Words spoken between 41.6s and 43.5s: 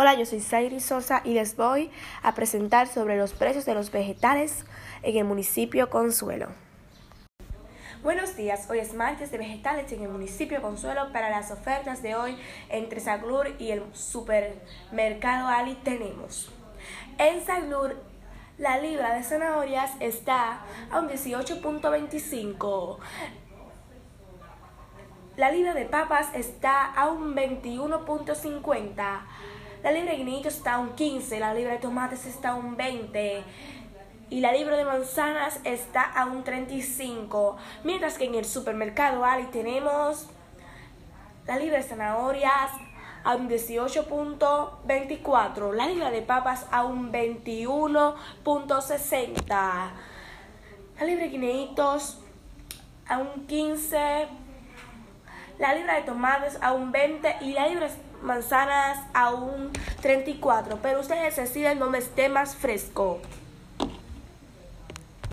de zanahorias a un